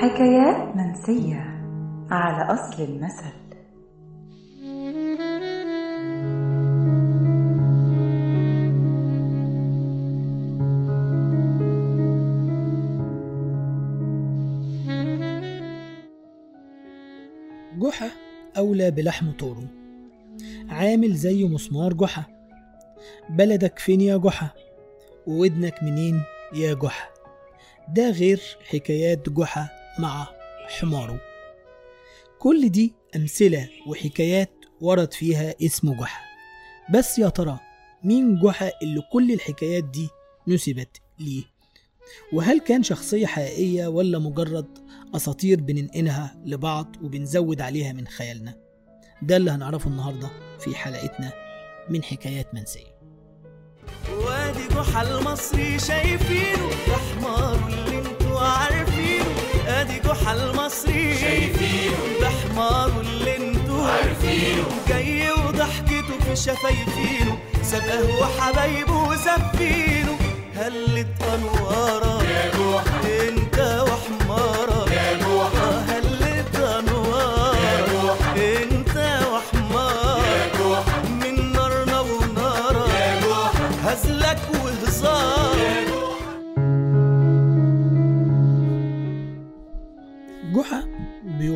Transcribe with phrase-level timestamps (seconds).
[0.00, 1.40] حكايات منسية
[2.10, 3.34] على أصل المثل.
[17.78, 18.10] جحا
[18.56, 19.68] أولى بلحم طوره.
[20.68, 22.24] عامل زي مسمار جحا.
[23.30, 24.48] بلدك فين يا جحا؟
[25.26, 26.22] وودنك منين
[26.54, 27.08] يا جحا؟
[27.88, 28.40] ده غير
[28.70, 29.83] حكايات جحا.
[29.98, 30.26] مع
[30.80, 31.20] حماره
[32.38, 36.20] كل دي أمثلة وحكايات ورد فيها اسم جحا.
[36.94, 37.58] بس يا ترى
[38.04, 40.08] مين جحا اللي كل الحكايات دي
[40.48, 41.42] نسبت ليه؟
[42.32, 44.78] وهل كان شخصية حقيقية ولا مجرد
[45.16, 48.56] أساطير بننقلها لبعض وبنزود عليها من خيالنا؟
[49.22, 51.32] ده اللي هنعرفه النهاردة في حلقتنا
[51.90, 52.94] من حكايات منسية.
[54.10, 58.13] وادي جحا المصري شايفينه ده حماره اللي
[60.14, 61.18] جحا المصري.
[61.18, 64.64] شايفينه ده حماره اللي أنتوا عارفينه.
[64.88, 67.38] جاي وضحكته في شفايفينه.
[67.62, 70.18] سابقه وحبايبه وزفينه
[70.56, 72.28] هلت أنوارك.
[72.28, 73.43] يا جحا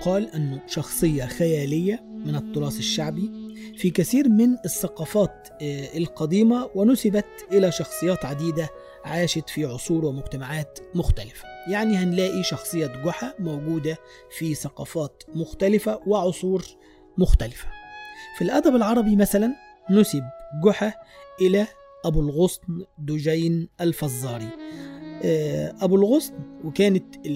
[0.00, 3.30] بيقال أنه شخصية خيالية من التراث الشعبي
[3.76, 8.68] في كثير من الثقافات آه، القديمة ونسبت إلى شخصيات عديدة
[9.04, 11.44] عاشت في عصور ومجتمعات مختلفة.
[11.68, 13.98] يعني هنلاقي شخصية جحا موجودة
[14.30, 16.64] في ثقافات مختلفة وعصور
[17.18, 17.68] مختلفة.
[18.38, 19.54] في الأدب العربي مثلا
[19.90, 20.22] نسب
[20.64, 20.92] جحا
[21.40, 21.66] إلى
[22.04, 24.48] أبو الغصن دجين الفزاري.
[25.24, 27.26] آه، أبو الغصن وكانت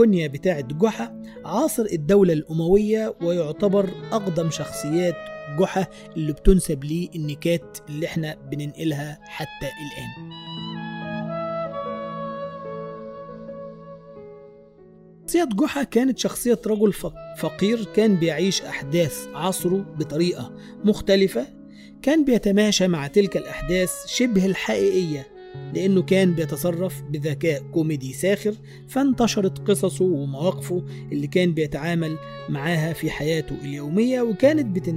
[0.00, 5.14] الكنية بتاعة جحا عاصر الدولة الأموية ويعتبر أقدم شخصيات
[5.58, 10.30] جحا اللي بتنسب ليه النكات اللي إحنا بننقلها حتى الآن.
[15.26, 16.92] شخصية جحا كانت شخصية رجل
[17.38, 20.52] فقير كان بيعيش أحداث عصره بطريقة
[20.84, 21.46] مختلفة
[22.02, 25.39] كان بيتماشى مع تلك الأحداث شبه الحقيقية
[25.74, 28.54] لأنه كان بيتصرف بذكاء كوميدي ساخر
[28.88, 32.16] فانتشرت قصصه ومواقفه اللي كان بيتعامل
[32.48, 34.96] معاها في حياته اليومية وكانت بتن...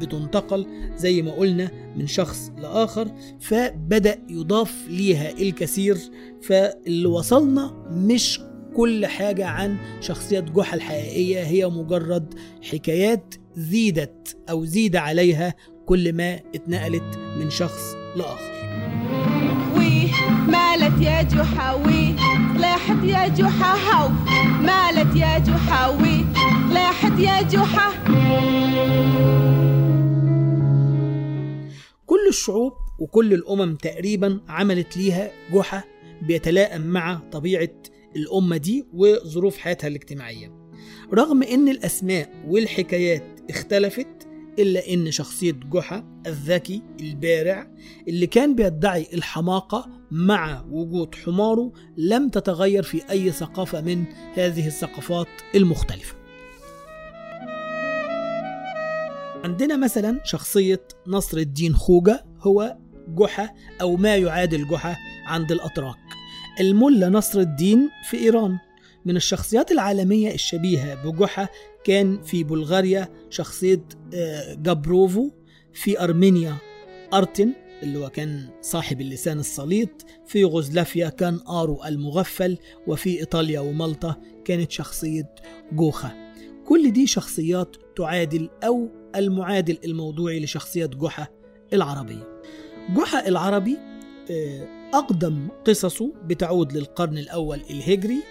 [0.00, 3.08] بتنتقل زي ما قلنا من شخص لآخر
[3.40, 5.96] فبدأ يضاف ليها الكثير
[6.42, 8.40] فاللي وصلنا مش
[8.76, 15.54] كل حاجة عن شخصية جحا الحقيقية هي مجرد حكايات زيدت أو زيد عليها
[15.86, 19.21] كل ما اتنقلت من شخص لآخر.
[21.02, 22.14] يا جحا وي
[22.56, 24.08] طلعت يا جحا هاو.
[24.60, 26.24] مالت يا جحا وي
[26.70, 27.92] طلعت يا جحا.
[32.06, 35.82] كل الشعوب وكل الأمم تقريبا عملت ليها جحا
[36.22, 37.68] بيتلائم مع طبيعة
[38.16, 40.52] الأمة دي وظروف حياتها الاجتماعية.
[41.14, 44.21] رغم إن الأسماء والحكايات اختلفت
[44.58, 47.70] إلا إن شخصية جحا الذكي البارع
[48.08, 54.04] اللي كان بيدعي الحماقة مع وجود حماره لم تتغير في أي ثقافة من
[54.34, 56.14] هذه الثقافات المختلفة.
[59.44, 62.76] عندنا مثلا شخصية نصر الدين خوجة هو
[63.08, 64.96] جحا أو ما يعادل جحا
[65.26, 65.98] عند الأتراك.
[66.60, 68.58] الملا نصر الدين في إيران.
[69.04, 71.48] من الشخصيات العالمية الشبيهة بجحا
[71.84, 73.84] كان في بلغاريا شخصية
[74.14, 75.30] آه، جابروفو
[75.72, 76.56] في أرمينيا.
[77.14, 84.16] أرتن اللي هو كان صاحب اللسان السليط في يوغوسلافيا كان آرو المغفل وفي إيطاليا ومالطا
[84.44, 85.34] كانت شخصية
[85.72, 86.32] جوخا.
[86.66, 91.26] كل دي شخصيات تعادل أو المعادل الموضوعي لشخصية جحا
[91.72, 92.40] العربية.
[92.96, 93.78] جحا العربي
[94.30, 98.22] آه، أقدم قصصه بتعود للقرن الأول الهجري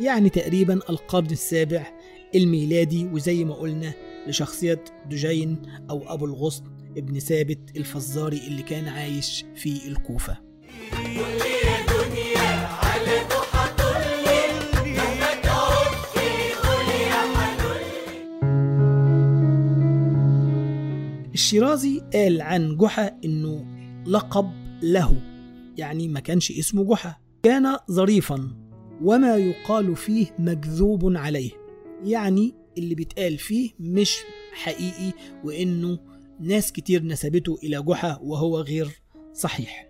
[0.00, 1.86] يعني تقريبا القرن السابع
[2.34, 3.94] الميلادي وزي ما قلنا
[4.26, 6.64] لشخصية دجين أو أبو الغصن
[6.96, 10.46] ابن ثابت الفزاري اللي كان عايش في الكوفة.
[21.34, 23.66] الشيرازي قال عن جحا إنه
[24.06, 24.50] لقب
[24.82, 25.22] له
[25.78, 27.16] يعني ما كانش اسمه جحا.
[27.42, 28.50] كان ظريفا
[29.02, 31.65] وما يقال فيه مكذوب عليه.
[32.04, 34.16] يعني اللي بيتقال فيه مش
[34.52, 35.12] حقيقي
[35.44, 35.98] وإنه
[36.40, 38.88] ناس كتير نسبته إلى جحا وهو غير
[39.34, 39.88] صحيح.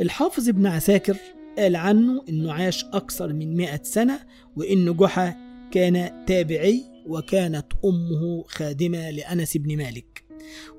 [0.00, 1.16] الحافظ ابن عساكر
[1.58, 4.20] قال عنه إنه عاش أكثر من مئة سنة
[4.56, 5.36] وإن جحا
[5.72, 10.24] كان تابعي وكانت أمه خادمة لأنس بن مالك.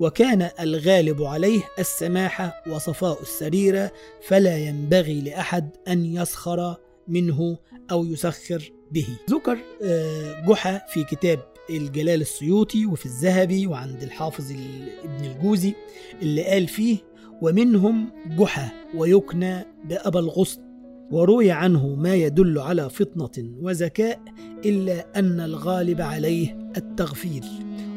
[0.00, 6.76] وكان الغالب عليه السماحة وصفاء السريرة فلا ينبغي لأحد أن يسخر
[7.08, 7.58] منه
[7.90, 9.06] أو يسخر به.
[9.30, 11.38] ذكر آه، جحا في كتاب
[11.70, 15.74] الجلال السيوطي وفي الذهبي وعند الحافظ ال- ابن الجوزي
[16.22, 16.96] اللي قال فيه
[17.42, 20.60] ومنهم جحا ويكنى بأبا الغصن
[21.10, 24.20] وروي عنه ما يدل على فطنة وذكاء
[24.64, 27.44] إلا أن الغالب عليه التغفيل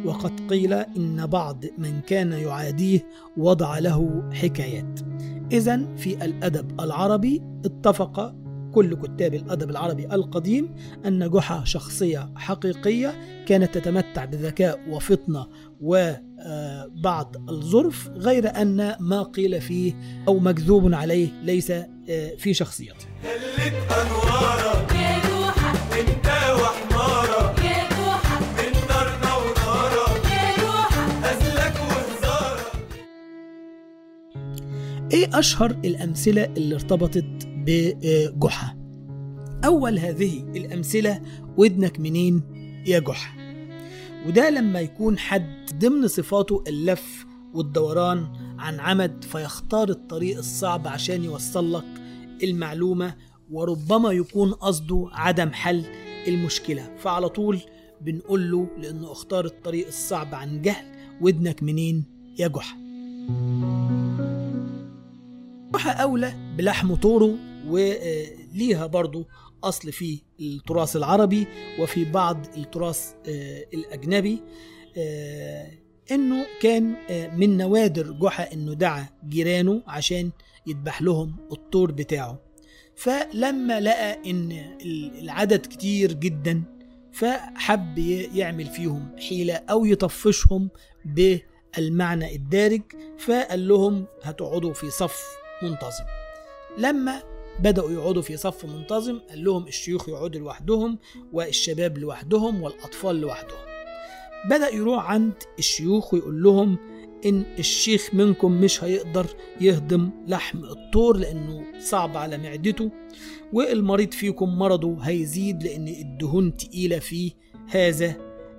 [0.05, 3.07] وقد قيل إن بعض من كان يعاديه
[3.37, 4.99] وضع له حكايات.
[5.51, 8.35] إذا في الأدب العربي اتفق
[8.73, 10.75] كل كتاب الأدب العربي القديم
[11.05, 15.47] أن جحا شخصية حقيقية كانت تتمتع بذكاء وفطنة
[15.81, 19.93] وبعض الظرف غير أن ما قيل فيه
[20.27, 23.05] أو مكذوب عليه ليس آه، في شخصيته.
[35.13, 38.77] إيه أشهر الأمثلة اللي ارتبطت بجحا
[39.65, 41.21] أول هذه الأمثلة
[41.57, 42.41] ودنك منين
[42.87, 43.39] يا جحا؟
[44.27, 48.27] وده لما يكون حد ضمن صفاته اللف والدوران
[48.59, 51.85] عن عمد فيختار الطريق الصعب عشان يوصل لك
[52.43, 53.15] المعلومة
[53.51, 55.85] وربما يكون قصده عدم حل
[56.27, 56.95] المشكلة.
[56.97, 57.59] فعلى طول
[58.01, 60.85] بنقول له لأنه اختار الطريق الصعب عن جهل
[61.21, 62.05] ودنك منين
[62.39, 62.77] يا جحا؟
[65.73, 67.35] جحا أولى بلحم طوره
[67.67, 69.27] وليها برضو
[69.63, 71.47] أصل في التراث العربي
[71.79, 74.41] وفي بعض التراث آه، الأجنبي
[74.97, 75.71] آه،
[76.11, 80.31] إنه كان آه، من نوادر جحا إنه دعا جيرانه عشان
[80.67, 82.39] يذبح لهم الطور بتاعه.
[82.95, 86.63] فلما لقى ال- العدد كتير جدا
[87.13, 87.97] فحب
[88.33, 90.69] يعمل فيهم حيلة أو يطفشهم
[91.05, 92.81] بالمعنى الدارج
[93.17, 95.21] فقال لهم هتقعدوا في صف
[95.63, 96.03] منتظم.
[96.77, 97.21] لما
[97.63, 100.97] بدأوا يقعدوا في صف منتظم قال لهم الشيوخ يقعدوا لوحدهم
[101.33, 103.59] والشباب لوحدهم والأطفال لوحدهم.
[104.49, 106.77] بدأ يروح عند الشيوخ ويقول لهم
[107.25, 109.25] إن الشيخ منكم مش هيقدر
[109.61, 112.91] يهضم لحم الطور لأنه صعب على معدته
[113.53, 117.31] والمريض فيكم مرضه هيزيد لأن الدهون تقيلة في
[117.69, 118.15] هذا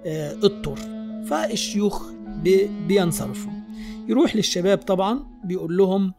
[0.06, 0.78] آه، الطور.
[1.26, 3.52] فالشيوخ بي- بينصرفوا.
[4.08, 6.12] يروح للشباب طبعا بيقول لهم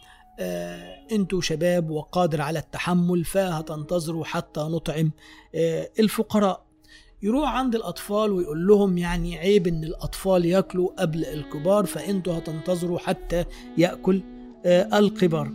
[1.11, 5.11] أنتوا شباب وقادر على التحمل فهتنتظروا حتى نطعم
[5.55, 6.63] آه الفقراء.
[7.23, 13.45] يروح عند الأطفال ويقول لهم يعني عيب إن الأطفال ياكلوا قبل الكبار فأنتوا هتنتظروا حتى
[13.77, 14.23] يأكل
[14.65, 15.51] آه الكبار.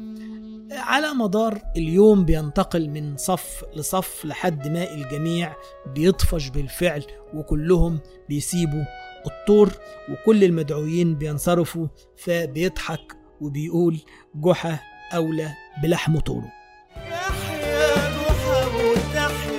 [0.73, 5.57] على مدار اليوم بينتقل من صف لصف لحد ما الجميع
[5.95, 7.05] بيطفش بالفعل
[7.35, 8.85] وكلهم بيسيبوا
[9.27, 9.73] الطور
[10.11, 11.87] وكل المدعوين بينصرفوا
[12.17, 14.01] فبيضحك وبيقول
[14.35, 14.79] جحا
[15.15, 15.51] أولى
[15.83, 16.53] بلحم طوره
[16.97, 19.57] يحيى جحا وتحيا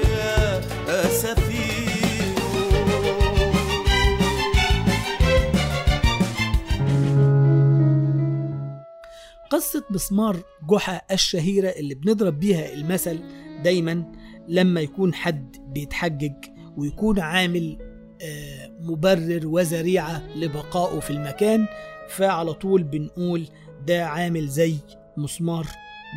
[9.50, 10.38] قصة مسمار
[10.69, 13.19] جحا الشهيرة اللي بنضرب بيها المثل
[13.63, 14.12] دايما
[14.47, 16.33] لما يكون حد بيتحجج
[16.77, 17.78] ويكون عامل
[18.21, 21.68] آه، مبرر وذريعة لبقائه في المكان
[22.09, 23.47] فعلى طول بنقول
[23.87, 24.75] ده عامل زي
[25.17, 25.67] مسمار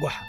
[0.04, 0.24] جحا.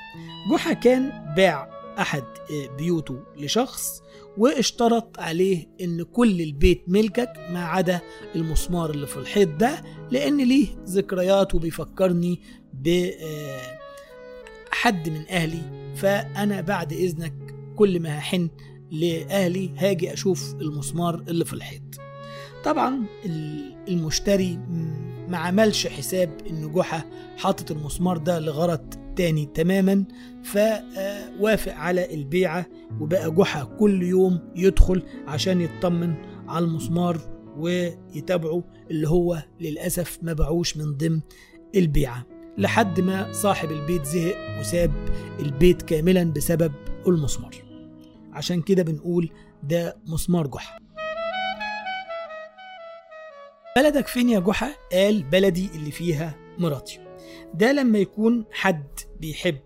[0.51, 1.69] جحا كان باع
[2.00, 4.01] أحد آه، بيوته لشخص
[4.38, 8.00] واشترط عليه إن كل البيت ملكك ما عدا
[8.36, 9.81] المسمار اللي في الحيط ده
[10.12, 12.41] لأن ليه ذكريات وبيفكرني
[14.71, 15.91] بحد من أهلي.
[15.95, 17.33] فأنا بعد إذنك
[17.75, 18.50] كل ما هحن
[18.91, 21.81] لأهلي هاجي أشوف المسمار اللي في الحيط.
[22.63, 24.60] طبعا ال- المشتري
[25.32, 27.04] ما عملش حساب إن جحا
[27.38, 30.06] حاطط المسمار ده لغرض تاني تماما
[30.44, 32.66] فوافق على البيعة
[33.00, 36.14] وبقى جحا كل يوم يدخل عشان يطمن
[36.48, 37.18] على المسمار
[37.58, 41.20] ويتابعه اللي هو للأسف ما باعوش من ضمن
[41.76, 42.26] البيعة.
[42.58, 44.92] لحد ما صاحب البيت زهق وساب
[45.40, 46.72] البيت كاملا بسبب
[47.08, 47.56] المسمار.
[48.34, 49.30] عشان كده بنقول
[49.64, 50.80] ده مسمار جحا.
[53.75, 57.00] بلدك فين يا جحا؟ قال بلدي اللي فيها مراتي.
[57.54, 59.58] ده لما يكون حد بيحب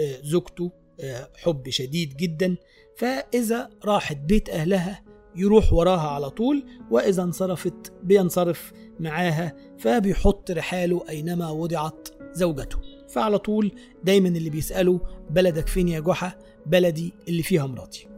[0.00, 2.56] آه، زوجته آه، حب شديد جدا
[2.96, 5.04] فإذا راحت بيت أهلها
[5.36, 12.78] يروح وراها على طول وإذا انصرفت بينصرف معاها فبيحط رحاله أينما وضعت زوجته.
[13.08, 13.72] فعلى طول
[14.04, 15.00] دايما اللي بيسأله
[15.30, 18.11] بلدك فين يا جحا؟ بلدي اللي فيها مراتي.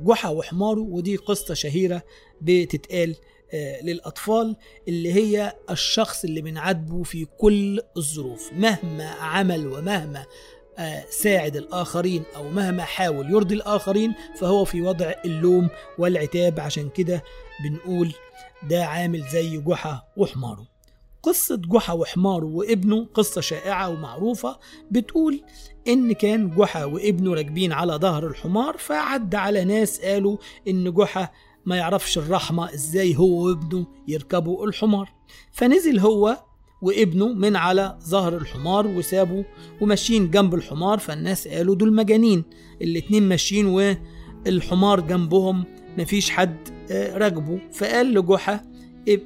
[0.00, 2.02] جحا وحماره ودي قصة شهيرة
[2.40, 3.16] بتتقال
[3.52, 4.56] آه، للأطفال
[4.88, 10.26] اللي هي الشخص اللي بنعاتبه في كل الظروف مهما عمل ومهما
[10.78, 15.68] آه، ساعد الآخرين أو مهما حاول يرضي الآخرين فهو في وضع اللوم
[15.98, 16.60] والعتاب.
[16.60, 17.22] عشان كده
[17.64, 18.14] بنقول
[18.70, 20.66] ده عامل زي جحا وحماره
[21.22, 24.58] قصة جحا وحماره وابنه قصة شائعة ومعروفة
[24.90, 25.40] بتقول
[25.88, 30.36] إن كان جحا وابنه راكبين على ظهر الحمار فعد على ناس قالوا
[30.68, 31.28] إن جحا
[31.66, 35.12] ما يعرفش الرحمة إزاي هو وابنه يركبوا الحمار.
[35.52, 36.36] فنزل هو
[36.82, 39.42] وابنه من على ظهر الحمار وسابوا
[39.80, 42.44] وماشيين جنب الحمار فالناس قالوا دول مجانين.
[42.82, 43.66] الاتنين ماشيين
[44.46, 45.64] والحمار جنبهم
[45.98, 47.60] مفيش حد آه، راكبه.
[47.72, 48.60] فقال لجحا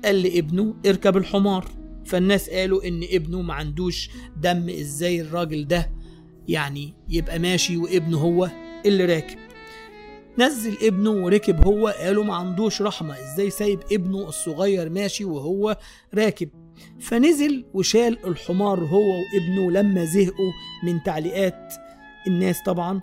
[0.05, 1.84] قال لابنه اركب الحمار.
[2.06, 5.90] فالناس قالوا إن ابنه ما عندوش دم إزاي الراجل ده
[6.49, 8.50] يعني يبقى ماشي وابنه هو
[8.87, 9.38] اللي راكب.
[10.38, 15.76] نزل ابنه وركب هو قالوا ما عندوش رحمة إزاي سايب ابنه الصغير ماشي وهو
[16.14, 16.49] راكب؟
[17.00, 19.02] فنزل وشال الحمار هو
[19.34, 20.52] وابنه لما زهقوا
[20.84, 21.73] من تعليقات
[22.26, 23.00] الناس طبعا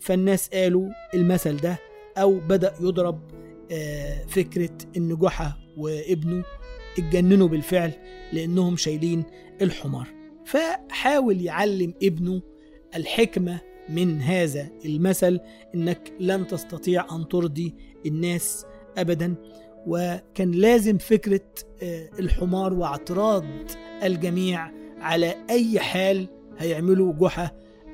[0.00, 1.78] فالناس قالوا المثل ده
[2.18, 3.20] أو بدأ يضرب
[3.72, 6.44] آه، فكرة ان جحا وابنه
[6.98, 7.92] اتجننوا بالفعل
[8.32, 9.24] لأنهم شايلين
[9.62, 10.08] الحمار.
[10.44, 12.42] فحاول يعلم ابنه
[12.96, 15.40] الحكمة من هذا المثل
[15.74, 17.74] إنك لن تستطيع أن ترضي
[18.06, 18.66] الناس
[18.98, 19.34] ابدا.
[19.86, 21.40] وكان لازم فكرة
[21.82, 23.44] آه، الحمار واعتراض
[24.02, 24.70] الجميع
[25.00, 27.50] على أي حال هيعمله جحا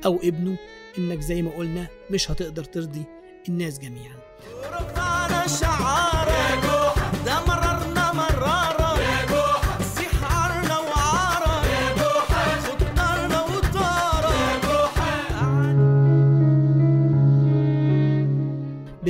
[0.07, 0.57] أو ابنه.
[0.99, 3.03] إنك زي ما قلنا مش هتقدر ترضي
[3.49, 4.17] الناس جميعا.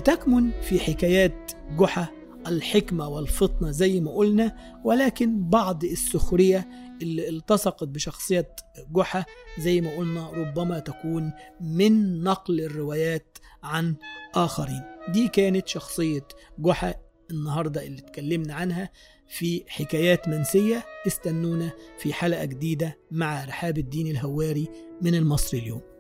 [0.09, 2.07] بتكمن في حكايات جحا
[2.47, 6.69] الحكمة والفطنة زي ما قلنا ولكن بعض السخرية
[7.03, 8.57] اللي التصقت بشخصية
[8.97, 9.25] جحا
[9.59, 13.95] زي ما قلنا ربما تكون من نقل الروايات عن
[14.35, 14.83] آخرين.
[15.09, 16.95] دي كانت شخصية جحا
[17.31, 18.91] النهاردة اللي اتكلمنا عنها
[19.29, 20.85] في حكايات منسية.
[21.07, 24.69] استنونا في حلقة جديدة مع رحاب الدين الهواري
[25.03, 25.98] من المصري اليوم.